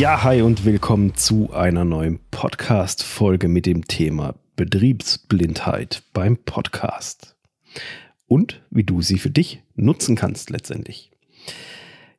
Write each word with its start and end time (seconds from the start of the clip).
Ja, 0.00 0.22
hi 0.22 0.40
und 0.40 0.64
willkommen 0.64 1.14
zu 1.14 1.52
einer 1.52 1.84
neuen 1.84 2.20
Podcast-Folge 2.30 3.48
mit 3.48 3.66
dem 3.66 3.86
Thema 3.86 4.34
Betriebsblindheit 4.56 6.04
beim 6.14 6.38
Podcast. 6.38 7.36
Und 8.26 8.62
wie 8.70 8.82
du 8.82 9.02
sie 9.02 9.18
für 9.18 9.28
dich 9.28 9.62
nutzen 9.74 10.16
kannst 10.16 10.48
letztendlich. 10.48 11.10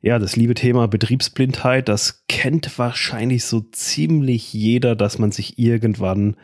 Ja, 0.00 0.20
das 0.20 0.36
liebe 0.36 0.54
Thema 0.54 0.86
Betriebsblindheit, 0.86 1.88
das 1.88 2.24
kennt 2.28 2.78
wahrscheinlich 2.78 3.46
so 3.46 3.62
ziemlich 3.72 4.52
jeder, 4.52 4.94
dass 4.94 5.18
man 5.18 5.32
sich 5.32 5.58
irgendwann 5.58 6.36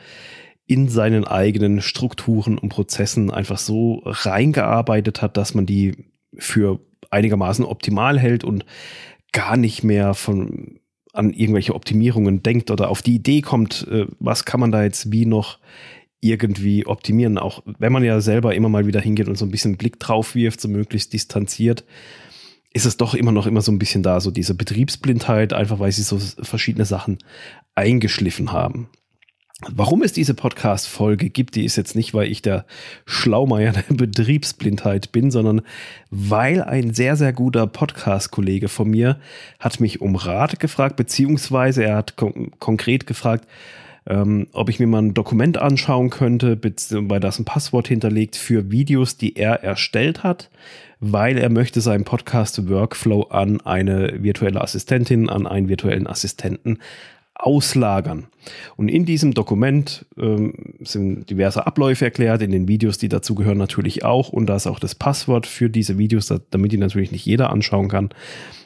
in 0.66 0.89
seinen 0.89 1.25
eigenen 1.25 1.82
Strukturen 1.82 2.59
und 2.59 2.70
Prozessen 2.70 3.31
einfach 3.31 3.59
so 3.59 4.03
reingearbeitet 4.04 5.23
hat, 5.23 5.36
dass 5.36 5.54
man 5.54 5.67
die 5.67 6.04
für 6.36 6.81
einigermaßen 7.11 7.64
optimal 7.64 8.18
hält 8.18 8.43
und 8.43 8.64
gar 9.31 9.57
nicht 9.57 9.84
mehr 9.84 10.14
von 10.14 10.81
an 11.12 11.32
irgendwelche 11.32 11.75
Optimierungen 11.75 12.43
denkt 12.43 12.71
oder 12.71 12.90
auf 12.90 13.03
die 13.03 13.14
Idee 13.14 13.40
kommt, 13.40 13.86
äh, 13.90 14.07
was 14.18 14.44
kann 14.44 14.61
man 14.61 14.72
da 14.72 14.82
jetzt 14.82 15.11
wie 15.12 15.26
noch 15.26 15.58
irgendwie 16.21 16.86
optimieren, 16.86 17.39
auch 17.39 17.62
wenn 17.79 17.93
man 17.93 18.03
ja 18.03 18.21
selber 18.21 18.54
immer 18.54 18.68
mal 18.68 18.86
wieder 18.86 19.00
hingeht 19.00 19.29
und 19.29 19.39
so 19.39 19.44
ein 19.44 19.50
bisschen 19.50 19.76
Blick 19.76 20.00
drauf 20.00 20.34
wirft, 20.34 20.61
so 20.61 20.68
möglichst 20.68 21.12
distanziert, 21.12 21.84
ist 22.72 22.86
es 22.86 22.96
doch 22.96 23.14
immer 23.14 23.32
noch 23.32 23.46
immer 23.46 23.62
so 23.62 23.72
ein 23.72 23.79
bisschen 23.79 24.03
da, 24.03 24.21
so 24.21 24.31
diese 24.31 24.54
Betriebsblindheit, 24.54 25.53
einfach 25.53 25.79
weil 25.79 25.93
sie 25.93 26.03
so 26.03 26.18
verschiedene 26.18 26.84
Sachen 26.84 27.18
eingeschliffen 27.75 28.53
haben. 28.53 28.89
Warum 29.67 30.03
es 30.04 30.12
diese 30.12 30.35
Podcast-Folge 30.35 31.30
gibt, 31.30 31.57
die 31.57 31.64
ist 31.64 31.75
jetzt 31.75 31.96
nicht, 31.96 32.14
weil 32.14 32.30
ich 32.30 32.42
der 32.42 32.64
Schlaumeier 33.06 33.73
der 33.73 33.83
Betriebsblindheit 33.92 35.11
bin, 35.11 35.33
sondern 35.33 35.62
weil 36.12 36.62
ein 36.62 36.95
sehr, 36.95 37.17
sehr 37.17 37.33
guter 37.33 37.67
Podcast-Kollege 37.67 38.69
von 38.69 38.89
mir 38.89 39.19
hat 39.59 39.81
mich 39.81 40.01
um 40.01 40.14
Rat 40.14 40.61
gefragt, 40.61 40.95
beziehungsweise 40.95 41.83
er 41.83 41.97
hat 41.97 42.14
kon 42.14 42.53
konkret 42.61 43.09
gefragt, 43.09 43.48
ähm, 44.06 44.47
ob 44.53 44.69
ich 44.69 44.79
mir 44.79 44.86
mal 44.86 45.03
ein 45.03 45.14
Dokument 45.14 45.59
anschauen 45.59 46.11
könnte, 46.11 46.55
bei 46.55 47.19
das 47.19 47.41
ein 47.41 47.45
Passwort 47.45 47.89
hinterlegt 47.89 48.36
für 48.36 48.70
Videos, 48.70 49.17
die 49.17 49.34
er 49.34 49.64
erstellt 49.64 50.23
hat, 50.23 50.51
weil 51.01 51.36
er 51.36 51.51
möchte 51.51 51.81
seinen 51.81 52.05
Podcast-Workflow 52.05 53.23
an 53.31 53.61
eine 53.62 54.23
virtuelle 54.23 54.61
Assistentin, 54.61 55.29
an 55.29 55.48
einen 55.48 55.69
virtuellen 55.69 56.06
Assistenten 56.06 56.79
auslagern. 57.39 58.27
Und 58.77 58.89
in 58.89 59.05
diesem 59.05 59.33
Dokument 59.33 60.06
ähm, 60.19 60.75
sind 60.81 61.31
diverse 61.31 61.67
Abläufe 61.67 62.05
erklärt, 62.05 62.42
in 62.42 62.50
den 62.50 62.69
Videos, 62.69 62.98
die 62.98 63.08
dazu 63.08 63.34
gehören 63.34 63.58
natürlich 63.58 64.05
auch. 64.05 64.30
Und 64.30 64.47
da 64.47 64.56
ist 64.56 64.67
auch 64.67 64.80
das 64.80 64.95
Passwort 64.95 65.47
für 65.47 65.70
diese 65.70 65.98
Videos, 65.98 66.33
damit 66.50 66.72
die 66.72 66.78
natürlich 66.78 67.12
nicht 67.12 67.25
jeder 67.25 67.50
anschauen 67.50 67.89
kann, 67.89 68.11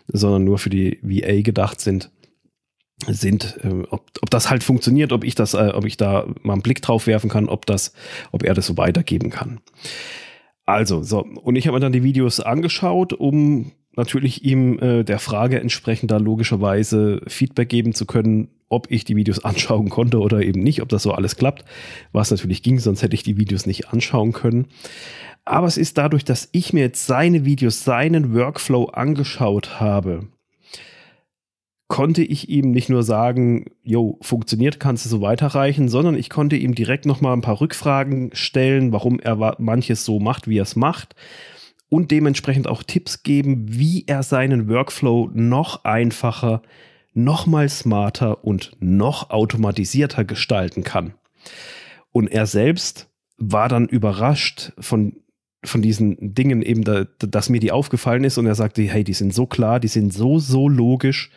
sondern 0.08 0.44
nur 0.44 0.58
für 0.58 0.70
die 0.70 0.98
VA 1.02 1.42
gedacht 1.42 1.80
sind 1.80 2.10
sind, 3.08 3.58
äh, 3.64 3.82
ob, 3.90 4.10
ob 4.20 4.30
das 4.30 4.50
halt 4.50 4.62
funktioniert, 4.62 5.12
ob 5.12 5.24
ich 5.24 5.34
das, 5.34 5.54
äh, 5.54 5.72
ob 5.74 5.84
ich 5.86 5.96
da 5.96 6.26
mal 6.42 6.52
einen 6.52 6.62
Blick 6.62 6.82
drauf 6.82 7.06
werfen 7.06 7.28
kann, 7.28 7.48
ob 7.48 7.66
das, 7.66 7.94
ob 8.30 8.44
er 8.44 8.54
das 8.54 8.66
so 8.66 8.76
weitergeben 8.76 9.30
kann. 9.30 9.60
Also, 10.66 11.02
so, 11.02 11.24
und 11.24 11.56
ich 11.56 11.66
habe 11.66 11.76
mir 11.76 11.80
dann 11.80 11.92
die 11.92 12.04
Videos 12.04 12.38
angeschaut, 12.38 13.12
um 13.12 13.72
natürlich 13.96 14.44
ihm 14.44 14.78
äh, 14.78 15.04
der 15.04 15.18
Frage 15.18 15.60
entsprechend 15.60 16.10
da 16.10 16.18
logischerweise 16.18 17.20
Feedback 17.26 17.68
geben 17.68 17.92
zu 17.92 18.06
können, 18.06 18.48
ob 18.72 18.90
ich 18.90 19.04
die 19.04 19.16
Videos 19.16 19.38
anschauen 19.44 19.88
konnte 19.88 20.18
oder 20.18 20.42
eben 20.42 20.62
nicht, 20.62 20.82
ob 20.82 20.88
das 20.88 21.02
so 21.02 21.12
alles 21.12 21.36
klappt, 21.36 21.64
was 22.12 22.30
natürlich 22.30 22.62
ging, 22.62 22.78
sonst 22.78 23.02
hätte 23.02 23.14
ich 23.14 23.22
die 23.22 23.36
Videos 23.36 23.66
nicht 23.66 23.88
anschauen 23.88 24.32
können. 24.32 24.66
Aber 25.44 25.66
es 25.66 25.76
ist 25.76 25.98
dadurch, 25.98 26.24
dass 26.24 26.48
ich 26.52 26.72
mir 26.72 26.80
jetzt 26.80 27.06
seine 27.06 27.44
Videos, 27.44 27.84
seinen 27.84 28.34
Workflow 28.34 28.86
angeschaut 28.86 29.80
habe, 29.80 30.28
konnte 31.88 32.22
ich 32.22 32.48
ihm 32.48 32.70
nicht 32.70 32.88
nur 32.88 33.02
sagen, 33.02 33.66
jo, 33.82 34.18
funktioniert, 34.22 34.80
kannst 34.80 35.04
du 35.04 35.10
so 35.10 35.20
weiterreichen, 35.20 35.88
sondern 35.88 36.14
ich 36.14 36.30
konnte 36.30 36.56
ihm 36.56 36.74
direkt 36.74 37.04
nochmal 37.04 37.34
ein 37.34 37.42
paar 37.42 37.60
Rückfragen 37.60 38.30
stellen, 38.32 38.92
warum 38.92 39.20
er 39.20 39.56
manches 39.58 40.04
so 40.04 40.18
macht, 40.18 40.48
wie 40.48 40.58
er 40.58 40.62
es 40.62 40.74
macht 40.74 41.14
und 41.92 42.10
dementsprechend 42.10 42.68
auch 42.68 42.82
Tipps 42.82 43.22
geben, 43.22 43.66
wie 43.68 44.04
er 44.06 44.22
seinen 44.22 44.66
Workflow 44.70 45.28
noch 45.34 45.84
einfacher 45.84 46.62
noch 47.14 47.46
mal 47.46 47.68
smarter 47.68 48.44
und 48.44 48.72
noch 48.80 49.30
automatisierter 49.30 50.24
gestalten 50.24 50.82
kann. 50.82 51.14
Und 52.10 52.28
er 52.28 52.46
selbst 52.46 53.08
war 53.38 53.68
dann 53.68 53.86
überrascht 53.86 54.72
von, 54.78 55.16
von 55.64 55.82
diesen 55.82 56.34
Dingen 56.34 56.62
eben, 56.62 56.84
da, 56.84 57.04
dass 57.18 57.48
mir 57.48 57.60
die 57.60 57.72
aufgefallen 57.72 58.24
ist 58.24 58.38
und 58.38 58.46
er 58.46 58.54
sagte, 58.54 58.82
hey, 58.82 59.04
die 59.04 59.14
sind 59.14 59.34
so 59.34 59.46
klar, 59.46 59.80
die 59.80 59.88
sind 59.88 60.12
so, 60.12 60.38
so 60.38 60.68
logisch, 60.68 61.30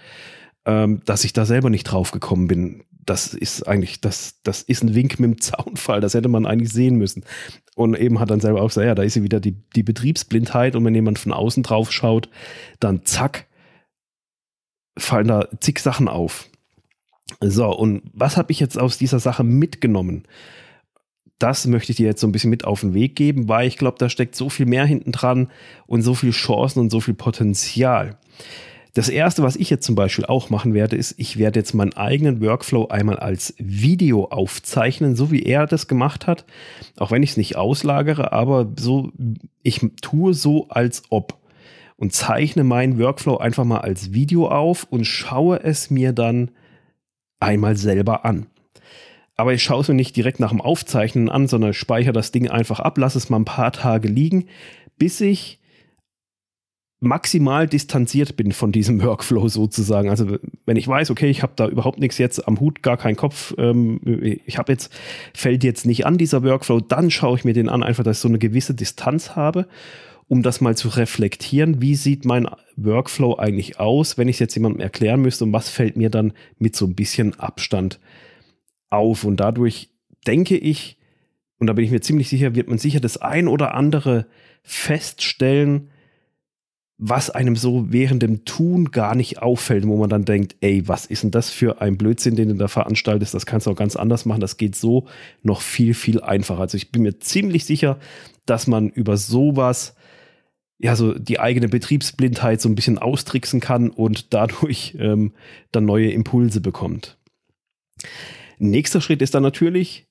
ähm, 0.66 1.02
dass 1.06 1.24
ich 1.24 1.34
da 1.34 1.46
selber 1.46 1.70
nicht 1.70 1.86
drauf 1.86 2.12
gekommen 2.12 2.48
bin. 2.48 2.84
Das 3.06 3.34
ist 3.34 3.68
eigentlich, 3.68 4.02
das, 4.02 4.42
das 4.44 4.62
ist 4.64 4.84
ein 4.84 4.96
Wink 4.96 5.20
mit 5.20 5.32
dem 5.32 5.42
Zaunfall, 5.42 6.02
das 6.02 6.14
hätte 6.14 6.30
man 6.30 6.46
eigentlich 6.46 6.72
sehen 6.72 6.96
müssen. 6.96 7.24
Und 7.76 7.96
eben 7.96 8.20
hat 8.20 8.32
dann 8.32 8.40
selber 8.40 8.62
auch 8.62 8.68
gesagt, 8.68 8.88
ja, 8.88 8.96
da 8.96 9.04
ist 9.04 9.14
sie 9.14 9.24
wieder 9.24 9.40
die, 9.40 9.56
die 9.76 9.84
Betriebsblindheit 9.84 10.76
und 10.76 10.84
wenn 10.86 10.96
jemand 10.96 11.20
von 11.20 11.32
außen 11.32 11.64
drauf 11.64 11.92
schaut, 11.92 12.30
dann 12.80 13.06
zack, 13.06 13.48
fallen 14.98 15.28
da 15.28 15.48
zig 15.60 15.80
Sachen 15.80 16.08
auf. 16.08 16.50
So, 17.42 17.76
und 17.76 18.04
was 18.14 18.38
habe 18.38 18.52
ich 18.52 18.60
jetzt 18.60 18.80
aus 18.80 18.98
dieser 18.98 19.20
Sache 19.20 19.44
mitgenommen? 19.44 20.24
Das 21.40 21.68
möchte 21.68 21.92
ich 21.92 21.98
dir 21.98 22.06
jetzt 22.06 22.22
so 22.22 22.28
ein 22.28 22.32
bisschen 22.32 22.50
mit 22.50 22.64
auf 22.64 22.82
den 22.82 22.94
Weg 22.94 23.16
geben, 23.16 23.50
weil 23.50 23.68
ich 23.68 23.78
glaube, 23.78 23.98
da 24.00 24.10
steckt 24.10 24.36
so 24.36 24.50
viel 24.50 24.66
mehr 24.66 24.86
hinten 24.86 25.12
dran 25.12 25.50
und 25.86 26.02
so 26.02 26.14
viel 26.14 26.32
Chancen 26.32 26.80
und 26.80 26.90
so 26.90 27.02
viel 27.02 27.14
Potenzial. 27.14 28.18
Das 28.94 29.10
erste, 29.10 29.44
was 29.44 29.58
ich 29.58 29.70
jetzt 29.70 29.86
zum 29.86 29.96
Beispiel 29.96 30.26
auch 30.26 30.50
machen 30.50 30.74
werde, 30.74 30.96
ist, 30.96 31.16
ich 31.18 31.38
werde 31.38 31.60
jetzt 31.60 31.74
meinen 31.74 31.94
eigenen 31.94 32.40
Workflow 32.40 32.88
einmal 32.88 33.18
als 33.18 33.54
Video 33.58 34.26
aufzeichnen, 34.26 35.18
so 35.18 35.32
wie 35.32 35.44
er 35.44 35.68
das 35.68 35.90
gemacht 35.90 36.28
hat. 36.28 36.46
Auch 36.96 37.12
wenn 37.12 37.22
ich 37.22 37.32
es 37.32 37.38
nicht 37.38 37.58
auslagere, 37.58 38.32
aber 38.32 38.72
so, 38.80 39.12
ich 39.64 39.86
tue 40.02 40.34
so, 40.34 40.70
als 40.70 41.04
ob 41.10 41.38
und 41.98 42.14
zeichne 42.14 42.64
meinen 42.64 43.00
Workflow 43.00 43.38
einfach 43.38 43.64
mal 43.64 43.80
als 43.80 44.14
Video 44.14 44.48
auf 44.48 44.86
und 44.90 45.06
schaue 45.06 45.64
es 45.64 45.90
mir 45.90 46.14
dann 46.14 46.52
einmal 47.40 47.78
selber 47.78 48.26
an. 48.26 48.48
Aber 49.38 49.54
ich 49.54 49.64
schaue 49.64 49.82
es 49.82 49.88
mir 49.88 49.96
nicht 49.96 50.16
direkt 50.16 50.40
nach 50.40 50.52
dem 50.52 50.62
Aufzeichnen 50.62 51.30
an, 51.30 51.48
sondern 51.48 51.74
speichere 51.74 52.14
das 52.14 52.32
Ding 52.32 52.50
einfach 52.50 52.80
ab, 52.80 52.98
lasse 52.98 53.18
es 53.18 53.30
mal 53.30 53.40
ein 53.40 53.46
paar 53.46 53.72
Tage 53.72 54.08
liegen, 54.08 54.48
bis 54.98 55.20
ich 55.20 55.60
maximal 57.02 57.68
distanziert 57.68 58.38
bin 58.38 58.52
von 58.54 58.72
diesem 58.72 59.02
Workflow 59.04 59.48
sozusagen. 59.48 60.10
Also 60.10 60.38
wenn 60.66 60.78
ich 60.78 60.88
weiß, 60.88 61.12
okay, 61.12 61.30
ich 61.30 61.44
habe 61.44 61.54
da 61.56 61.68
überhaupt 61.68 62.00
nichts 62.00 62.18
jetzt 62.18 62.48
am 62.48 62.60
Hut, 62.60 62.82
gar 62.82 62.98
keinen 62.98 63.18
Kopf, 63.18 63.54
ähm, 63.58 64.00
ich 64.46 64.58
habe 64.58 64.72
jetzt, 64.72 64.94
fällt 65.34 65.64
jetzt 65.64 65.86
nicht 65.86 66.06
an 66.06 66.18
dieser 66.18 66.44
Workflow, 66.44 66.80
dann 66.80 67.12
schaue 67.12 67.38
ich 67.38 67.44
mir 67.44 67.54
den 67.54 67.70
an, 67.70 67.84
einfach, 67.84 68.04
dass 68.04 68.18
ich 68.18 68.22
so 68.22 68.30
eine 68.30 68.40
gewisse 68.40 68.74
Distanz 68.74 69.36
habe 69.36 69.68
um 70.28 70.42
das 70.42 70.62
mal 70.62 70.76
zu 70.76 70.90
reflektieren, 70.90 71.82
wie 71.82 71.96
sieht 71.96 72.26
mein 72.26 72.48
Workflow 72.76 73.36
eigentlich 73.36 73.80
aus, 73.80 74.18
wenn 74.18 74.28
ich 74.28 74.38
es 74.38 74.40
jetzt 74.40 74.56
jemandem 74.56 74.82
erklären 74.82 75.22
müsste 75.22 75.44
und 75.46 75.54
was 75.54 75.70
fällt 75.70 75.98
mir 75.98 76.10
dann 76.10 76.34
mit 76.58 76.76
so 76.76 76.86
ein 76.86 76.96
bisschen 76.96 77.40
Abstand 77.40 78.00
auf. 78.90 79.24
Und 79.24 79.40
dadurch 79.40 79.90
denke 80.26 80.58
ich, 80.58 80.98
und 81.60 81.68
da 81.68 81.74
bin 81.74 81.86
ich 81.86 81.92
mir 81.92 82.02
ziemlich 82.02 82.30
sicher, 82.30 82.56
wird 82.56 82.68
man 82.68 82.80
sicher 82.80 83.00
das 83.00 83.18
ein 83.18 83.48
oder 83.48 83.76
andere 83.76 84.26
feststellen, 84.64 85.90
was 86.98 87.30
einem 87.30 87.56
so 87.56 87.92
während 87.92 88.24
dem 88.24 88.46
Tun 88.46 88.92
gar 88.92 89.16
nicht 89.16 89.42
auffällt, 89.42 89.86
wo 89.86 89.98
man 89.98 90.10
dann 90.10 90.26
denkt, 90.26 90.56
ey, 90.62 90.88
was 90.88 91.06
ist 91.06 91.24
denn 91.24 91.32
das 91.32 91.50
für 91.50 91.82
ein 91.82 91.98
Blödsinn, 91.98 92.36
den 92.36 92.50
du 92.50 92.56
da 92.56 92.68
veranstaltest? 92.68 93.34
Das 93.34 93.46
kannst 93.46 93.68
du 93.68 93.72
auch 93.72 93.76
ganz 93.76 93.96
anders 93.96 94.26
machen. 94.26 94.40
Das 94.40 94.58
geht 94.58 94.76
so 94.76 95.08
noch 95.44 95.62
viel, 95.62 95.94
viel 95.94 96.22
einfacher. 96.22 96.62
Also 96.62 96.78
ich 96.78 96.92
bin 96.92 97.04
mir 97.04 97.20
ziemlich 97.20 97.66
sicher, 97.66 98.00
dass 98.46 98.68
man 98.68 98.90
über 98.90 99.18
sowas 99.18 99.96
ja, 100.78 100.96
so 100.96 101.18
die 101.18 101.40
eigene 101.40 101.68
Betriebsblindheit 101.70 102.62
so 102.62 102.70
ein 102.70 102.76
bisschen 102.76 102.98
austricksen 102.98 103.60
kann 103.60 103.90
und 103.90 104.34
dadurch 104.34 104.96
ähm, 105.00 105.34
dann 105.72 105.86
neue 105.86 106.12
Impulse 106.12 106.62
bekommt. 106.62 107.18
Nächster 108.58 109.02
Schritt 109.02 109.22
ist 109.22 109.34
dann 109.34 109.44
natürlich, 109.44 110.08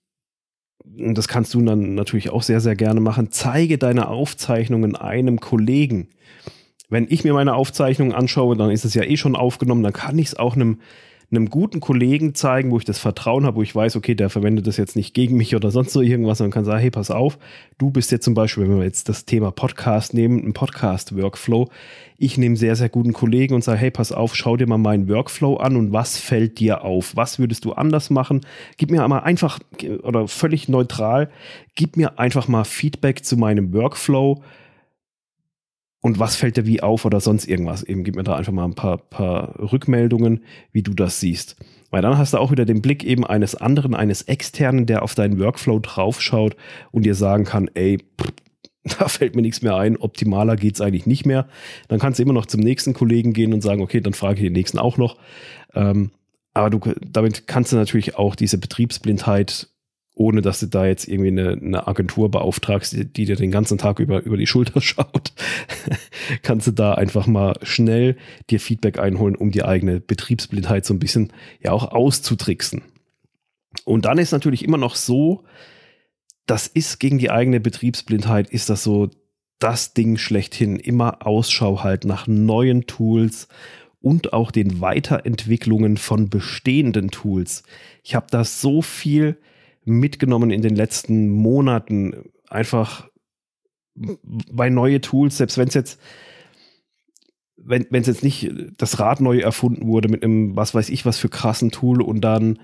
und 0.85 1.17
das 1.17 1.29
kannst 1.29 1.55
du 1.55 1.63
dann 1.63 1.95
natürlich 1.95 2.31
auch 2.31 2.43
sehr, 2.43 2.61
sehr 2.61 2.77
gerne 2.77 3.01
machen, 3.01 3.31
zeige 3.31 3.79
deine 3.79 4.09
Aufzeichnungen 4.09 4.97
einem 4.97 5.41
Kollegen. 5.41 6.09
Wenn 6.89 7.07
ich 7.09 7.25
mir 7.25 7.33
meine 7.33 7.55
Aufzeichnungen 7.55 8.15
anschaue, 8.15 8.57
dann 8.57 8.71
ist 8.71 8.85
es 8.85 8.95
ja 8.95 9.03
eh 9.03 9.17
schon 9.17 9.37
aufgenommen, 9.37 9.83
dann 9.83 9.93
kann 9.93 10.19
ich 10.19 10.29
es 10.29 10.37
auch 10.37 10.55
einem 10.55 10.81
einem 11.31 11.51
guten 11.51 11.81
Kollegen 11.81 12.35
zeigen, 12.35 12.71
wo 12.71 12.79
ich 12.79 12.85
das 12.85 12.99
Vertrauen 12.99 13.45
habe, 13.47 13.57
wo 13.57 13.63
ich 13.63 13.75
weiß, 13.75 13.97
okay, 13.97 14.15
der 14.15 14.31
verwendet 14.31 14.67
das 14.67 14.77
jetzt 14.77 14.97
nicht 14.97 15.15
gegen 15.15 15.37
mich 15.37 15.55
oder 15.57 15.71
sonst 15.71 15.93
so 15.93 16.01
irgendwas 16.01 16.41
und 16.41 16.51
kann 16.51 16.65
sagen, 16.65 16.81
hey, 16.81 16.91
pass 16.91 17.11
auf, 17.11 17.39
du 17.79 17.91
bist 17.91 18.13
jetzt 18.13 18.25
zum 18.25 18.35
Beispiel, 18.35 18.65
wenn 18.65 18.79
wir 18.79 18.85
jetzt 18.85 19.09
das 19.09 19.25
Thema 19.25 19.51
Podcast 19.51 20.15
nehmen, 20.15 20.45
ein 20.45 20.53
Podcast-Workflow. 20.53 21.69
Ich 22.19 22.39
nehme 22.39 22.57
sehr, 22.57 22.77
sehr 22.77 22.89
guten 22.89 23.13
Kollegen 23.13 23.55
und 23.55 23.65
sage, 23.65 23.79
hey, 23.79 23.91
pass 23.91 24.13
auf, 24.13 24.37
schau 24.37 24.57
dir 24.57 24.67
mal 24.67 24.79
meinen 24.79 25.09
Workflow 25.09 25.57
an 25.57 25.77
und 25.77 25.93
was 25.93 26.19
fällt 26.19 26.61
dir 26.61 26.85
auf? 26.85 27.17
Was 27.17 27.39
würdest 27.39 27.65
du 27.65 27.73
anders 27.73 28.11
machen? 28.11 28.41
Gib 28.77 28.91
mir 28.91 29.07
mal 29.09 29.21
einfach 29.21 29.59
oder 30.03 30.29
völlig 30.29 30.69
neutral, 30.69 31.31
gib 31.75 31.97
mir 31.97 32.19
einfach 32.19 32.49
mal 32.49 32.65
Feedback 32.65 33.25
zu 33.25 33.37
meinem 33.37 33.73
Workflow 33.73 34.43
und 36.05 36.19
was 36.19 36.37
fällt 36.37 36.59
dir 36.59 36.67
wie 36.67 36.83
auf 36.83 37.07
oder 37.07 37.19
sonst 37.19 37.49
irgendwas. 37.49 37.83
Eben 37.83 38.05
gib 38.05 38.15
mir 38.15 38.25
da 38.25 38.37
einfach 38.37 38.53
mal 38.53 38.67
ein 38.67 38.75
paar, 38.75 38.99
paar 38.99 39.59
Rückmeldungen, 39.59 40.45
wie 40.71 40.83
du 40.83 40.93
das 40.93 41.19
siehst. 41.19 41.57
Weil 41.91 42.03
dann 42.03 42.19
hast 42.19 42.35
du 42.35 42.39
auch 42.39 42.51
wieder 42.51 42.67
den 42.67 42.83
Blick 42.83 43.05
eben 43.05 43.25
eines 43.25 43.55
anderen, 43.55 43.95
eines 43.95 44.21
externen, 44.21 44.85
der 44.85 45.03
auf 45.03 45.15
deinen 45.15 45.39
Workflow 45.39 45.79
draufschaut 45.79 46.57
und 46.91 47.07
dir 47.07 47.15
sagen 47.15 47.45
kann, 47.45 47.71
ey, 47.73 48.05
pff, 48.21 48.35
da 48.99 49.09
fällt 49.09 49.35
mir 49.35 49.41
nichts 49.41 49.63
mehr 49.63 49.77
ein, 49.77 49.97
optimaler 49.97 50.57
geht 50.57 50.75
es 50.75 50.83
eigentlich 50.83 51.07
nicht 51.07 51.25
mehr. 51.25 51.49
Dann 51.89 52.01
kannst 52.01 52.19
du 52.19 52.23
immer 52.23 52.35
noch 52.35 52.45
zum 52.45 52.61
nächsten 52.61 52.93
Kollegen 52.93 53.33
gehen 53.33 53.55
und 53.55 53.63
sagen, 53.63 53.81
okay, 53.81 54.03
dann 54.03 54.13
frage 54.13 54.41
ich 54.41 54.45
den 54.45 54.53
nächsten 54.53 54.79
auch 54.79 54.99
noch. 54.99 55.17
Ähm, 55.73 56.11
aber 56.53 56.69
du, 56.69 56.81
damit 57.01 57.47
kannst 57.47 57.73
du 57.73 57.77
natürlich 57.77 58.17
auch 58.17 58.35
diese 58.35 58.59
Betriebsblindheit 58.59 59.69
ohne 60.15 60.43
dass 60.43 60.61
du 60.61 60.67
da 60.67 60.87
jetzt 60.87 61.09
irgendwie 61.09 61.29
eine, 61.29 61.51
eine 61.53 61.87
Agentur 61.89 62.31
beauftragst, 62.31 62.93
die, 62.93 63.05
die, 63.05 63.25
dir 63.25 63.37
den 63.37 63.51
ganzen 63.51 63.79
Tag 63.79 63.99
über, 63.99 64.23
über 64.23 64.37
die 64.37 64.47
Schulter 64.47 64.81
schaut, 64.83 65.33
kannst 66.43 66.67
du 66.67 66.71
da 66.73 66.95
einfach 66.95 67.27
mal 67.27 67.55
schnell 67.63 68.17
dir 68.49 68.61
Feedback 68.61 68.99
einholen, 68.99 69.35
um 69.35 69.51
die 69.51 69.65
eigene 69.65 70.01
Betriebsblindheit 70.01 70.85
so 70.85 70.95
ein 70.95 71.01
bisschen 71.01 71.33
ja 71.61 71.73
auch 71.73 71.91
auszutricksen. 71.91 72.83
Und 73.85 74.05
dann 74.05 74.19
ist 74.19 74.33
natürlich 74.33 74.65
immer 74.65 74.79
noch 74.79 74.95
so, 74.95 75.45
das 76.47 76.69
ist 76.69 77.01
gegen 77.01 77.19
die 77.19 77.31
eigene 77.31 77.59
Betriebsblindheit, 77.59 78.51
ist 78.51 78.71
das 78.71 78.85
so 78.85 79.11
das 79.59 79.95
Ding 79.95 80.17
schlechthin. 80.17 80.77
Immer 80.79 81.27
Ausschau 81.27 81.83
halt 81.83 82.05
nach 82.05 82.27
neuen 82.27 82.87
Tools 82.87 83.49
und 84.01 84.33
auch 84.33 84.51
den 84.51 84.81
Weiterentwicklungen 84.81 85.97
von 85.97 86.29
bestehenden 86.29 87.11
Tools. 87.11 87.63
Ich 88.03 88.15
habe 88.15 88.27
da 88.31 88.45
so 88.45 88.83
viel 88.83 89.39
mitgenommen 89.85 90.51
in 90.51 90.63
den 90.63 90.77
letzten 90.77 91.31
Monaten. 91.31 92.31
Einfach 92.49 93.09
bei 93.95 94.71
neue 94.71 95.01
Tools, 95.01 95.37
selbst 95.37 95.59
wenn 95.59 95.69
es 95.69 95.75
jetzt, 95.75 96.01
wenn 97.57 97.87
es 97.91 98.07
jetzt 98.07 98.25
nicht 98.25 98.51
das 98.77 98.99
Rad 98.99 99.21
neu 99.21 99.39
erfunden 99.39 99.87
wurde 99.87 100.09
mit 100.09 100.23
einem, 100.23 100.57
was 100.57 100.75
weiß 100.75 100.89
ich, 100.91 101.07
was 101.07 101.19
für 101.19 101.29
krassen 101.29 101.71
Tool 101.71 102.03
und 102.03 102.21
dann 102.21 102.59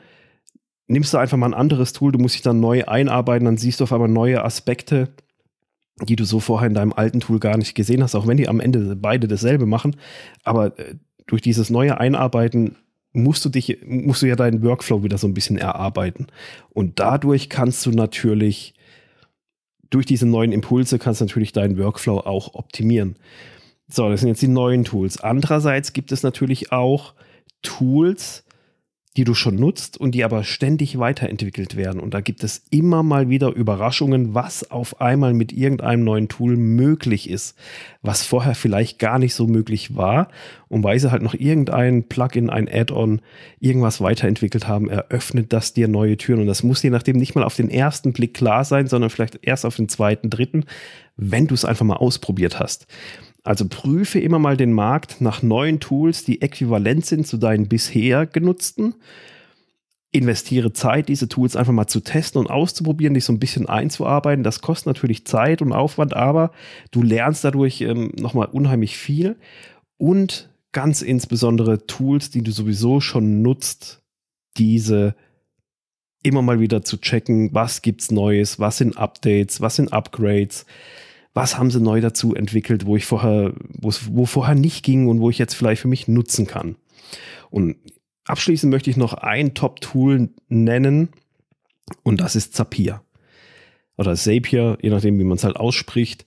nimmst 0.89 1.15
du 1.15 1.19
einfach 1.19 1.37
mal 1.37 1.47
ein 1.47 1.55
anderes 1.55 1.93
Tool, 1.93 2.13
du 2.13 2.19
musst 2.19 2.35
dich 2.35 2.43
dann 2.43 2.61
neu 2.61 2.85
einarbeiten, 2.85 3.45
dann 3.45 3.57
siehst 3.57 3.81
du 3.81 3.85
auf 3.85 3.93
einmal 3.93 4.09
neue 4.09 4.45
Aspekte, 4.45 5.15
die 6.03 6.17
du 6.17 6.25
so 6.25 6.41
vorher 6.41 6.69
in 6.69 6.75
deinem 6.75 6.93
alten 6.93 7.21
Tool 7.21 7.39
gar 7.39 7.57
nicht 7.57 7.75
gesehen 7.75 8.03
hast, 8.03 8.15
auch 8.15 8.27
wenn 8.27 8.37
die 8.37 8.49
am 8.49 8.61
Ende 8.61 8.97
beide 8.97 9.29
dasselbe 9.29 9.67
machen. 9.67 9.97
Aber 10.43 10.79
äh, 10.79 10.97
durch 11.27 11.43
dieses 11.43 11.71
neue 11.71 11.99
Einarbeiten 11.99 12.77
musst 13.13 13.45
du 13.45 13.49
dich, 13.49 13.79
musst 13.85 14.23
du 14.23 14.27
ja 14.27 14.37
deinen 14.37 14.63
Workflow 14.63 15.03
wieder 15.03 15.19
so 15.19 15.27
ein 15.27 15.35
bisschen 15.35 15.59
erarbeiten. 15.59 16.29
Und 16.71 17.01
dadurch 17.01 17.49
kannst 17.49 17.85
du 17.87 17.91
natürlich, 17.91 18.75
durch 19.91 20.07
diese 20.07 20.27
neuen 20.27 20.53
Impulse 20.53 20.99
kannst 20.99 21.21
du 21.21 21.25
natürlich 21.25 21.53
deinen 21.53 21.79
Workflow 21.79 22.19
auch 22.19 22.55
optimieren. 22.55 23.17
So, 23.89 24.09
das 24.09 24.21
sind 24.21 24.29
jetzt 24.29 24.43
die 24.43 24.49
neuen 24.49 24.85
Tools. 24.85 25.21
Andererseits 25.21 25.93
gibt 25.93 26.13
es 26.13 26.23
natürlich 26.23 26.71
auch 26.71 27.15
Tools, 27.63 28.45
die 29.21 29.25
du 29.25 29.35
schon 29.35 29.57
nutzt 29.57 29.99
und 29.99 30.13
die 30.13 30.25
aber 30.25 30.45
ständig 30.45 30.99
weiterentwickelt 30.99 31.77
werden. 31.77 32.01
Und 32.01 32.15
da 32.15 32.23
gibt 32.23 32.43
es 32.43 32.65
immer 32.71 33.03
mal 33.03 33.29
wieder 33.29 33.49
Überraschungen, 33.55 34.35
was 34.35 34.71
auf 34.71 35.03
einmal 35.03 35.35
mit 35.35 35.53
irgendeinem 35.53 36.05
neuen 36.05 36.29
Tool 36.29 36.57
möglich 36.57 37.29
ist, 37.29 37.55
was 38.01 38.23
vorher 38.23 38.55
vielleicht 38.55 38.99
gar 38.99 39.19
nicht 39.19 39.35
so 39.35 39.47
möglich 39.47 39.95
war. 39.95 40.29
Und 40.69 40.85
weil 40.85 40.99
sie 40.99 41.11
halt 41.11 41.21
noch 41.21 41.35
irgendein 41.35 42.05
Plugin, 42.05 42.49
ein 42.49 42.67
Add-on, 42.67 43.21
irgendwas 43.59 44.01
weiterentwickelt 44.01 44.67
haben, 44.67 44.89
eröffnet 44.89 45.53
das 45.53 45.75
dir 45.75 45.87
neue 45.87 46.17
Türen. 46.17 46.41
Und 46.41 46.47
das 46.47 46.63
muss 46.63 46.83
je 46.83 46.89
nachdem 46.89 47.19
nicht 47.19 47.35
mal 47.35 47.45
auf 47.45 47.57
den 47.57 47.69
ersten 47.69 48.15
Blick 48.15 48.33
klar 48.33 48.65
sein, 48.65 48.87
sondern 48.87 49.11
vielleicht 49.11 49.41
erst 49.43 49.67
auf 49.67 49.77
den 49.77 49.91
zweiten, 49.91 50.31
dritten, 50.31 50.65
wenn 51.19 51.47
du 51.47 51.53
es 51.53 51.67
einfach 51.67 51.85
mal 51.85 51.97
ausprobiert 51.97 52.59
hast. 52.59 52.87
Also 53.43 53.67
prüfe 53.69 54.21
immer 54.21 54.39
mal 54.39 54.57
den 54.57 54.73
Markt 54.73 55.21
nach 55.21 55.43
neuen 55.43 55.81
Tools, 55.81 56.25
die 56.25 56.43
äquivalent 56.43 57.07
sind 57.07 57.27
zu 57.27 57.39
deinen 57.39 57.69
bisher 57.69 58.27
genutzten. 58.27 58.95
Investiere 60.13 60.73
Zeit, 60.73 61.09
diese 61.09 61.29
Tools 61.29 61.57
einfach 61.57 61.73
mal 61.73 61.87
zu 61.87 62.01
testen 62.01 62.41
und 62.41 62.51
auszuprobieren, 62.51 63.15
dich 63.15 63.25
so 63.25 63.33
ein 63.33 63.39
bisschen 63.39 63.69
einzuarbeiten. 63.69 64.43
Das 64.43 64.61
kostet 64.61 64.87
natürlich 64.87 65.25
Zeit 65.25 65.63
und 65.63 65.73
Aufwand, 65.73 66.15
aber 66.15 66.51
du 66.91 67.03
lernst 67.03 67.45
dadurch 67.45 67.81
ähm, 67.81 68.13
nochmal 68.17 68.49
unheimlich 68.49 68.99
viel. 68.99 69.37
Und 69.97 70.51
ganz 70.73 71.03
insbesondere 71.03 71.87
Tools, 71.87 72.31
die 72.31 72.43
du 72.43 72.51
sowieso 72.51 73.01
schon 73.01 73.43
nutzt, 73.43 74.03
diese 74.57 75.15
immer 76.23 76.43
mal 76.43 76.61
wieder 76.61 76.83
zu 76.83 76.99
checken, 76.99 77.55
was 77.55 77.81
gibt's 77.81 78.11
Neues, 78.11 78.59
was 78.59 78.79
sind 78.79 78.99
Updates, 78.99 79.61
was 79.61 79.77
sind 79.77 79.93
Upgrades 79.93 80.67
was 81.35 81.59
haben 81.59 81.71
sie 81.71 81.81
neu 81.81 82.01
dazu 82.01 82.35
entwickelt, 82.35 82.87
wo 82.87 82.97
ich 82.97 83.07
vorher, 83.07 83.53
wo 83.79 84.27
vorher 84.27 84.55
nicht 84.55 84.85
ging 84.85 85.09
und 85.09 85.21
wo 85.21 85.31
ich 85.31 85.39
jetzt 85.39 85.55
vielleicht 85.55 85.83
für 85.83 85.89
mich 85.89 86.09
nutzen 86.09 86.47
kann. 86.47 86.77
Und 87.51 87.77
abschließend 88.25 88.71
möchte 88.71 88.91
ich 88.91 88.97
noch 88.97 89.15
ein 89.15 89.55
Top-Tool 89.55 90.31
nennen 90.49 91.11
und 92.03 92.21
das 92.21 92.37
ist 92.37 92.55
Zapier 92.55 93.03
oder 94.01 94.17
Zapier, 94.17 94.79
je 94.81 94.89
nachdem, 94.89 95.19
wie 95.19 95.25
man 95.25 95.37
es 95.37 95.45
halt 95.45 95.57
ausspricht. 95.57 96.25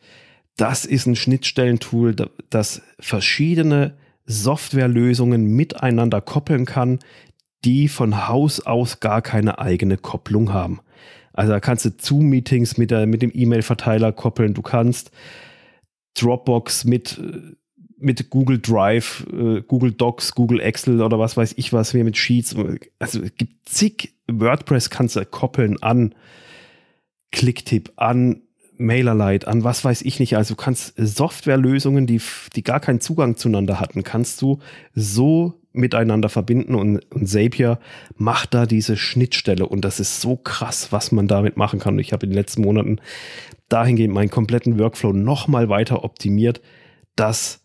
Das 0.57 0.85
ist 0.85 1.07
ein 1.07 1.15
Schnittstellentool, 1.15 2.15
das 2.51 2.83
verschiedene 3.00 3.97
Softwarelösungen 4.25 5.47
miteinander 5.47 6.21
koppeln 6.21 6.65
kann, 6.65 7.00
die 7.65 7.88
von 7.88 8.27
Haus 8.27 8.59
aus 8.59 9.00
gar 9.00 9.23
keine 9.23 9.57
eigene 9.57 9.97
Kopplung 9.97 10.53
haben. 10.53 10.81
Also 11.33 11.51
da 11.51 11.59
kannst 11.59 11.85
du 11.85 11.89
Zoom-Meetings 11.97 12.77
mit, 12.77 12.91
mit 12.91 13.21
dem 13.21 13.31
E-Mail-Verteiler 13.33 14.12
koppeln. 14.12 14.53
Du 14.53 14.62
kannst 14.62 15.12
Dropbox 16.15 16.85
mit, 16.85 17.19
mit 17.97 18.30
Google 18.30 18.59
Drive, 18.59 19.25
äh, 19.33 19.62
Google 19.62 19.91
Docs, 19.91 20.35
Google 20.35 20.59
Excel 20.59 21.01
oder 21.01 21.19
was 21.19 21.35
weiß 21.35 21.53
ich 21.57 21.74
was, 21.74 21.94
wie 21.94 22.03
mit 22.03 22.18
Sheets. 22.18 22.56
Also 23.00 23.21
es 23.21 23.35
gibt 23.35 23.68
zig 23.68 24.13
WordPress 24.27 24.89
kannst 24.89 25.15
du 25.15 25.25
koppeln 25.25 25.81
an 25.81 26.15
Clicktip, 27.31 27.91
an 27.95 28.44
MailerLite, 28.77 29.47
an 29.47 29.63
was 29.63 29.83
weiß 29.83 30.01
ich 30.03 30.19
nicht. 30.19 30.38
Also 30.38 30.56
du 30.56 30.62
kannst 30.62 30.94
Softwarelösungen, 30.97 32.06
die, 32.06 32.21
die 32.56 32.63
gar 32.63 32.79
keinen 32.79 33.01
Zugang 33.01 33.38
zueinander 33.38 33.79
hatten, 33.79 34.03
kannst 34.03 34.41
du 34.41 34.59
so 34.94 35.62
miteinander 35.73 36.29
verbinden 36.29 36.75
und, 36.75 36.99
und 37.11 37.27
Zapier 37.27 37.79
macht 38.15 38.53
da 38.53 38.65
diese 38.65 38.95
Schnittstelle 38.95 39.67
und 39.67 39.83
das 39.83 39.99
ist 39.99 40.21
so 40.21 40.35
krass, 40.35 40.91
was 40.91 41.11
man 41.11 41.27
damit 41.27 41.57
machen 41.57 41.79
kann. 41.79 41.95
Und 41.95 41.99
ich 41.99 42.13
habe 42.13 42.25
in 42.25 42.31
den 42.31 42.38
letzten 42.38 42.62
Monaten 42.62 43.00
dahingehend 43.69 44.13
meinen 44.13 44.29
kompletten 44.29 44.79
Workflow 44.79 45.13
nochmal 45.13 45.69
weiter 45.69 46.03
optimiert, 46.03 46.62
dass 47.15 47.63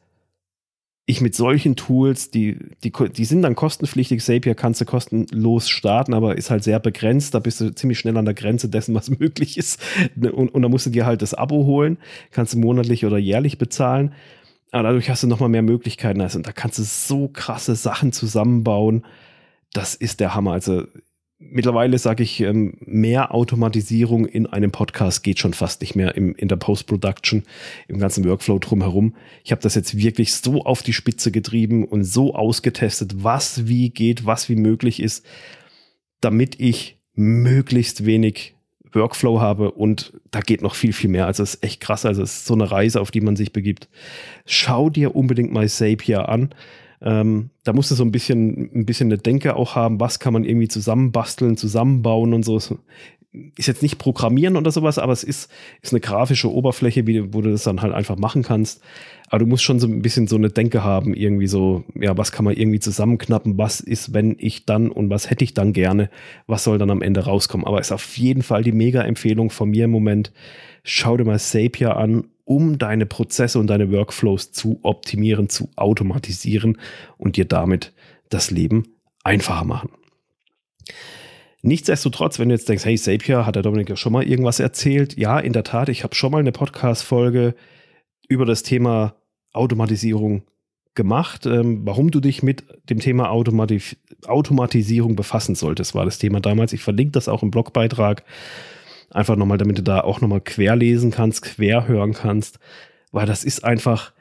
ich 1.08 1.22
mit 1.22 1.34
solchen 1.34 1.74
Tools, 1.74 2.30
die, 2.30 2.58
die, 2.84 2.92
die 2.92 3.24
sind 3.24 3.40
dann 3.40 3.54
kostenpflichtig, 3.54 4.22
Zapier 4.22 4.54
kannst 4.54 4.82
du 4.82 4.84
kostenlos 4.84 5.70
starten, 5.70 6.12
aber 6.12 6.36
ist 6.36 6.50
halt 6.50 6.62
sehr 6.62 6.78
begrenzt, 6.80 7.34
da 7.34 7.38
bist 7.38 7.62
du 7.62 7.74
ziemlich 7.74 7.98
schnell 7.98 8.18
an 8.18 8.26
der 8.26 8.34
Grenze 8.34 8.68
dessen, 8.68 8.94
was 8.94 9.08
möglich 9.18 9.56
ist. 9.56 9.80
Und, 10.20 10.50
und 10.50 10.60
da 10.60 10.68
musst 10.68 10.84
du 10.84 10.90
dir 10.90 11.06
halt 11.06 11.22
das 11.22 11.32
Abo 11.32 11.64
holen, 11.64 11.96
kannst 12.30 12.52
du 12.52 12.58
monatlich 12.58 13.06
oder 13.06 13.16
jährlich 13.16 13.56
bezahlen. 13.56 14.12
Aber 14.70 14.82
dadurch 14.84 15.08
hast 15.08 15.22
du 15.22 15.26
nochmal 15.26 15.48
mehr 15.48 15.62
Möglichkeiten. 15.62 16.20
Also, 16.20 16.38
da 16.40 16.52
kannst 16.52 16.78
du 16.78 16.82
so 16.82 17.28
krasse 17.28 17.74
Sachen 17.74 18.12
zusammenbauen. 18.12 19.04
Das 19.72 19.94
ist 19.94 20.20
der 20.20 20.34
Hammer. 20.34 20.52
Also 20.52 20.84
mittlerweile 21.38 21.98
sage 21.98 22.22
ich, 22.22 22.40
ähm, 22.40 22.76
mehr 22.80 23.34
Automatisierung 23.34 24.26
in 24.26 24.46
einem 24.46 24.72
Podcast 24.72 25.22
geht 25.22 25.38
schon 25.38 25.54
fast 25.54 25.80
nicht 25.80 25.94
mehr 25.94 26.16
im, 26.16 26.34
in 26.34 26.48
der 26.48 26.56
Post-Production, 26.56 27.44
im 27.86 27.98
ganzen 27.98 28.24
Workflow 28.24 28.58
drumherum. 28.58 29.14
Ich 29.44 29.52
habe 29.52 29.62
das 29.62 29.74
jetzt 29.74 29.96
wirklich 29.96 30.32
so 30.34 30.64
auf 30.64 30.82
die 30.82 30.92
Spitze 30.92 31.30
getrieben 31.30 31.84
und 31.84 32.04
so 32.04 32.34
ausgetestet, 32.34 33.22
was 33.22 33.68
wie 33.68 33.90
geht, 33.90 34.26
was 34.26 34.48
wie 34.48 34.56
möglich 34.56 35.00
ist, 35.00 35.24
damit 36.20 36.60
ich 36.60 36.98
möglichst 37.14 38.04
wenig 38.04 38.54
Workflow 38.92 39.40
habe 39.40 39.70
und 39.72 40.12
da 40.30 40.40
geht 40.40 40.62
noch 40.62 40.74
viel, 40.74 40.92
viel 40.92 41.10
mehr. 41.10 41.26
Also 41.26 41.42
es 41.42 41.54
ist 41.54 41.64
echt 41.64 41.80
krass. 41.80 42.04
Also 42.06 42.22
es 42.22 42.38
ist 42.38 42.46
so 42.46 42.54
eine 42.54 42.70
Reise, 42.70 43.00
auf 43.00 43.10
die 43.10 43.20
man 43.20 43.36
sich 43.36 43.52
begibt. 43.52 43.88
Schau 44.46 44.90
dir 44.90 45.16
unbedingt 45.16 45.52
mal 45.52 45.68
Zapier 45.68 46.28
an. 46.28 46.54
Ähm, 47.00 47.50
da 47.64 47.72
musst 47.72 47.90
du 47.90 47.94
so 47.94 48.04
ein 48.04 48.10
bisschen, 48.10 48.70
ein 48.74 48.84
bisschen 48.84 49.08
eine 49.08 49.18
Denke 49.18 49.54
auch 49.54 49.76
haben, 49.76 50.00
was 50.00 50.18
kann 50.18 50.32
man 50.32 50.44
irgendwie 50.44 50.68
zusammenbasteln, 50.68 51.56
zusammenbauen 51.56 52.34
und 52.34 52.44
so. 52.44 52.58
Ist 53.56 53.68
jetzt 53.68 53.82
nicht 53.82 53.98
Programmieren 53.98 54.56
oder 54.56 54.70
sowas, 54.70 54.98
aber 54.98 55.12
es 55.12 55.22
ist, 55.22 55.50
ist 55.82 55.92
eine 55.92 56.00
grafische 56.00 56.50
Oberfläche, 56.50 57.06
wie, 57.06 57.34
wo 57.34 57.42
du 57.42 57.50
das 57.50 57.62
dann 57.62 57.82
halt 57.82 57.92
einfach 57.92 58.16
machen 58.16 58.42
kannst. 58.42 58.80
Aber 59.28 59.40
du 59.40 59.46
musst 59.46 59.62
schon 59.62 59.80
so 59.80 59.86
ein 59.86 60.00
bisschen 60.00 60.26
so 60.26 60.36
eine 60.36 60.48
Denke 60.48 60.82
haben, 60.82 61.12
irgendwie 61.12 61.46
so, 61.46 61.84
ja, 61.94 62.16
was 62.16 62.32
kann 62.32 62.46
man 62.46 62.56
irgendwie 62.56 62.80
zusammenknappen, 62.80 63.58
was 63.58 63.80
ist, 63.80 64.14
wenn 64.14 64.36
ich 64.38 64.64
dann 64.64 64.90
und 64.90 65.10
was 65.10 65.28
hätte 65.28 65.44
ich 65.44 65.52
dann 65.52 65.74
gerne, 65.74 66.08
was 66.46 66.64
soll 66.64 66.78
dann 66.78 66.90
am 66.90 67.02
Ende 67.02 67.20
rauskommen. 67.20 67.66
Aber 67.66 67.80
ist 67.80 67.92
auf 67.92 68.16
jeden 68.16 68.42
Fall 68.42 68.62
die 68.62 68.72
Mega-Empfehlung 68.72 69.50
von 69.50 69.68
mir 69.68 69.84
im 69.84 69.90
Moment. 69.90 70.32
Schau 70.82 71.18
dir 71.18 71.24
mal 71.24 71.38
Zapier 71.38 71.96
an, 71.96 72.24
um 72.44 72.78
deine 72.78 73.04
Prozesse 73.04 73.58
und 73.58 73.66
deine 73.66 73.92
Workflows 73.92 74.52
zu 74.52 74.80
optimieren, 74.82 75.50
zu 75.50 75.68
automatisieren 75.76 76.78
und 77.18 77.36
dir 77.36 77.44
damit 77.44 77.92
das 78.30 78.50
Leben 78.50 78.94
einfacher 79.22 79.64
machen. 79.64 79.90
Nichtsdestotrotz, 81.62 82.38
wenn 82.38 82.48
du 82.48 82.54
jetzt 82.54 82.68
denkst, 82.68 82.84
hey, 82.84 82.96
Zapier, 82.96 83.44
hat 83.44 83.56
der 83.56 83.62
Dominik 83.62 83.88
ja 83.88 83.96
schon 83.96 84.12
mal 84.12 84.22
irgendwas 84.22 84.60
erzählt? 84.60 85.18
Ja, 85.18 85.40
in 85.40 85.52
der 85.52 85.64
Tat, 85.64 85.88
ich 85.88 86.04
habe 86.04 86.14
schon 86.14 86.30
mal 86.30 86.38
eine 86.38 86.52
Podcast-Folge 86.52 87.54
über 88.28 88.46
das 88.46 88.62
Thema 88.62 89.16
Automatisierung 89.52 90.42
gemacht. 90.94 91.46
Ähm, 91.46 91.80
warum 91.84 92.10
du 92.10 92.20
dich 92.20 92.42
mit 92.42 92.64
dem 92.90 93.00
Thema 93.00 93.30
Automatis 93.30 93.96
Automatisierung 94.26 95.16
befassen 95.16 95.54
solltest, 95.54 95.94
war 95.94 96.04
das 96.04 96.18
Thema 96.18 96.40
damals. 96.40 96.72
Ich 96.72 96.82
verlinke 96.82 97.12
das 97.12 97.28
auch 97.28 97.42
im 97.42 97.50
Blogbeitrag. 97.50 98.24
Einfach 99.10 99.36
nochmal, 99.36 99.58
damit 99.58 99.78
du 99.78 99.82
da 99.82 100.00
auch 100.00 100.20
nochmal 100.20 100.40
quer 100.40 100.76
lesen 100.76 101.10
kannst, 101.10 101.42
quer 101.42 101.88
hören 101.88 102.12
kannst, 102.12 102.58
weil 103.10 103.26
das 103.26 103.44
ist 103.44 103.64
einfach. 103.64 104.12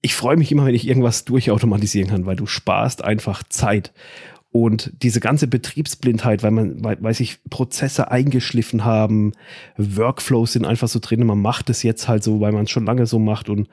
Ich 0.00 0.14
freue 0.14 0.36
mich 0.36 0.52
immer, 0.52 0.66
wenn 0.66 0.74
ich 0.74 0.86
irgendwas 0.86 1.24
durchautomatisieren 1.24 2.10
kann, 2.10 2.26
weil 2.26 2.36
du 2.36 2.46
sparst 2.46 3.02
einfach 3.02 3.42
Zeit. 3.44 3.92
Und 4.50 4.92
diese 5.02 5.20
ganze 5.20 5.46
Betriebsblindheit, 5.46 6.42
weil 6.42 6.50
man, 6.50 6.82
weil, 6.82 6.96
weil 7.02 7.14
sich 7.14 7.38
Prozesse 7.50 8.10
eingeschliffen 8.10 8.84
haben, 8.84 9.32
Workflows 9.76 10.54
sind 10.54 10.64
einfach 10.64 10.88
so 10.88 11.00
drin, 11.00 11.26
man 11.26 11.40
macht 11.40 11.68
es 11.68 11.82
jetzt 11.82 12.08
halt 12.08 12.24
so, 12.24 12.40
weil 12.40 12.52
man 12.52 12.64
es 12.64 12.70
schon 12.70 12.86
lange 12.86 13.06
so 13.06 13.18
macht 13.18 13.50
und 13.50 13.68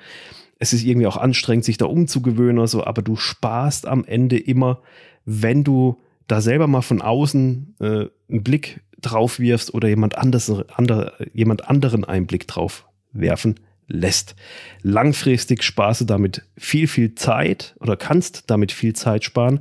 es 0.60 0.74
ist 0.74 0.84
irgendwie 0.84 1.08
auch 1.08 1.18
anstrengend, 1.18 1.66
sich 1.66 1.78
da 1.78 1.86
umzugewöhnen 1.86 2.60
oder 2.60 2.68
so, 2.68 2.84
aber 2.84 3.02
du 3.02 3.16
sparst 3.16 3.88
am 3.88 4.04
Ende 4.06 4.38
immer, 4.38 4.82
wenn 5.26 5.64
du 5.64 5.98
da 6.28 6.42
selber 6.42 6.68
mal 6.68 6.82
von 6.82 7.02
außen 7.02 7.76
äh, 7.80 7.86
einen 8.30 8.44
Blick 8.44 8.82
drauf 9.02 9.40
wirfst 9.40 9.74
oder 9.74 9.88
jemand, 9.88 10.18
anders, 10.18 10.52
andere, 10.76 11.14
jemand 11.34 11.70
anderen 11.70 12.04
einen 12.04 12.26
Blick 12.26 12.48
drauf 12.48 12.88
werfen 13.12 13.56
lässt. 13.88 14.36
Langfristig 14.82 15.64
sparst 15.64 16.02
du 16.02 16.06
damit 16.06 16.44
viel, 16.58 16.88
viel 16.88 17.16
Zeit 17.16 17.76
oder 17.80 17.96
kannst 17.96 18.46
damit 18.48 18.72
viel 18.72 18.94
Zeit 18.94 19.24
sparen 19.24 19.60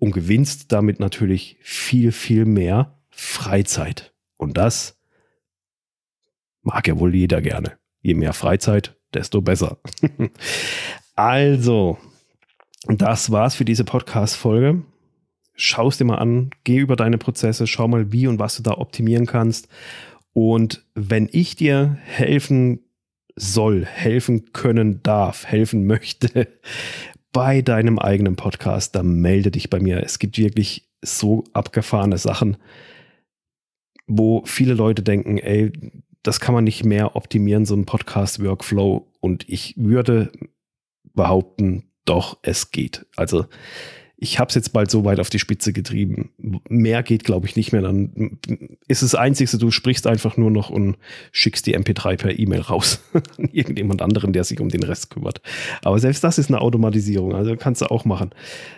und 0.00 0.12
gewinnst 0.12 0.72
damit 0.72 0.98
natürlich 0.98 1.58
viel, 1.60 2.10
viel 2.10 2.46
mehr 2.46 2.98
Freizeit. 3.10 4.12
Und 4.36 4.56
das 4.56 4.98
mag 6.62 6.88
ja 6.88 6.98
wohl 6.98 7.14
jeder 7.14 7.42
gerne. 7.42 7.78
Je 8.00 8.14
mehr 8.14 8.32
Freizeit, 8.32 8.96
desto 9.12 9.42
besser. 9.42 9.78
also, 11.14 11.98
das 12.86 13.30
war's 13.30 13.54
für 13.54 13.66
diese 13.66 13.84
Podcast-Folge. 13.84 14.82
Schau 15.54 15.88
es 15.88 15.98
dir 15.98 16.06
mal 16.06 16.16
an, 16.16 16.50
geh 16.64 16.78
über 16.78 16.96
deine 16.96 17.18
Prozesse, 17.18 17.66
schau 17.66 17.86
mal, 17.86 18.10
wie 18.10 18.26
und 18.26 18.38
was 18.38 18.56
du 18.56 18.62
da 18.62 18.78
optimieren 18.78 19.26
kannst. 19.26 19.68
Und 20.32 20.86
wenn 20.94 21.28
ich 21.30 21.56
dir 21.56 21.98
helfen 22.04 22.80
soll, 23.36 23.84
helfen 23.84 24.54
können 24.54 25.02
darf, 25.02 25.44
helfen 25.44 25.86
möchte 25.86 26.48
bei 27.32 27.62
deinem 27.62 27.98
eigenen 27.98 28.36
Podcast, 28.36 28.94
dann 28.94 29.14
melde 29.20 29.50
dich 29.50 29.70
bei 29.70 29.80
mir. 29.80 30.02
Es 30.02 30.18
gibt 30.18 30.38
wirklich 30.38 30.88
so 31.02 31.44
abgefahrene 31.52 32.18
Sachen, 32.18 32.56
wo 34.06 34.42
viele 34.44 34.74
Leute 34.74 35.02
denken, 35.02 35.38
ey, 35.38 35.72
das 36.22 36.40
kann 36.40 36.54
man 36.54 36.64
nicht 36.64 36.84
mehr 36.84 37.16
optimieren, 37.16 37.64
so 37.64 37.74
ein 37.74 37.86
Podcast-Workflow. 37.86 39.06
Und 39.20 39.48
ich 39.48 39.74
würde 39.76 40.32
behaupten, 41.14 41.84
doch, 42.04 42.38
es 42.42 42.70
geht. 42.70 43.06
Also 43.16 43.46
ich 44.22 44.38
habe 44.38 44.50
es 44.50 44.54
jetzt 44.54 44.74
bald 44.74 44.90
so 44.90 45.06
weit 45.06 45.18
auf 45.18 45.30
die 45.30 45.38
Spitze 45.38 45.72
getrieben. 45.72 46.30
Mehr 46.68 47.02
geht, 47.02 47.24
glaube 47.24 47.46
ich, 47.46 47.56
nicht 47.56 47.72
mehr. 47.72 47.80
Dann 47.80 48.38
ist 48.86 49.00
es 49.00 49.12
das 49.12 49.14
Einzige, 49.14 49.56
du 49.56 49.70
sprichst 49.70 50.06
einfach 50.06 50.36
nur 50.36 50.50
noch 50.50 50.68
und 50.68 50.98
schickst 51.32 51.66
die 51.66 51.74
MP3 51.76 52.18
per 52.18 52.38
E-Mail 52.38 52.60
raus 52.60 53.02
an 53.38 53.48
irgendjemand 53.50 54.02
anderen, 54.02 54.34
der 54.34 54.44
sich 54.44 54.60
um 54.60 54.68
den 54.68 54.82
Rest 54.82 55.08
kümmert. 55.08 55.40
Aber 55.82 55.98
selbst 55.98 56.22
das 56.22 56.36
ist 56.36 56.50
eine 56.50 56.60
Automatisierung, 56.60 57.34
also 57.34 57.56
kannst 57.56 57.80
du 57.80 57.86
auch 57.86 58.04
machen. 58.04 58.34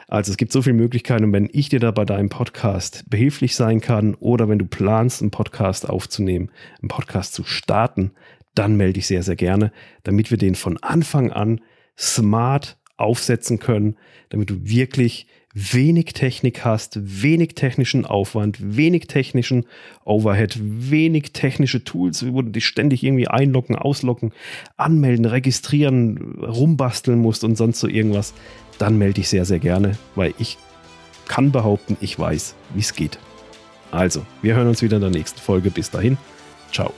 Also 0.06 0.30
es 0.30 0.36
gibt 0.36 0.52
so 0.52 0.62
viele 0.62 0.76
Möglichkeiten 0.76 1.24
und 1.24 1.32
wenn 1.32 1.50
ich 1.52 1.68
dir 1.68 1.80
da 1.80 1.90
bei 1.90 2.04
deinem 2.04 2.28
Podcast 2.28 3.04
behilflich 3.10 3.56
sein 3.56 3.80
kann 3.80 4.14
oder 4.14 4.48
wenn 4.48 4.60
du 4.60 4.66
planst, 4.66 5.22
einen 5.22 5.32
Podcast 5.32 5.90
aufzunehmen, 5.90 6.52
einen 6.80 6.88
Podcast 6.88 7.34
zu 7.34 7.42
starten, 7.42 8.12
dann 8.54 8.76
melde 8.76 9.00
ich 9.00 9.08
sehr, 9.08 9.24
sehr 9.24 9.36
gerne, 9.36 9.72
damit 10.04 10.30
wir 10.30 10.38
den 10.38 10.54
von 10.54 10.78
Anfang 10.78 11.32
an 11.32 11.60
smart 11.98 12.78
aufsetzen 12.96 13.58
können, 13.58 13.96
damit 14.30 14.50
du 14.50 14.56
wirklich 14.62 15.26
wenig 15.54 16.06
Technik 16.14 16.64
hast, 16.64 16.98
wenig 17.22 17.54
technischen 17.54 18.06
Aufwand, 18.06 18.76
wenig 18.76 19.06
technischen 19.06 19.66
Overhead, 20.04 20.58
wenig 20.60 21.32
technische 21.32 21.84
Tools, 21.84 22.24
wo 22.32 22.40
du 22.42 22.50
dich 22.50 22.66
ständig 22.66 23.04
irgendwie 23.04 23.28
einloggen, 23.28 23.76
ausloggen, 23.76 24.32
anmelden, 24.76 25.26
registrieren, 25.26 26.38
rumbasteln 26.40 27.18
musst 27.18 27.44
und 27.44 27.56
sonst 27.56 27.80
so 27.80 27.88
irgendwas, 27.88 28.32
dann 28.78 28.96
melde 28.98 29.20
ich 29.20 29.28
sehr, 29.28 29.44
sehr 29.44 29.58
gerne, 29.58 29.98
weil 30.14 30.32
ich 30.38 30.56
kann 31.28 31.52
behaupten, 31.52 31.96
ich 32.00 32.18
weiß, 32.18 32.54
wie 32.74 32.80
es 32.80 32.94
geht. 32.94 33.18
Also, 33.90 34.24
wir 34.40 34.54
hören 34.54 34.68
uns 34.68 34.80
wieder 34.80 34.96
in 34.96 35.02
der 35.02 35.10
nächsten 35.10 35.38
Folge. 35.38 35.70
Bis 35.70 35.90
dahin, 35.90 36.16
ciao. 36.72 36.92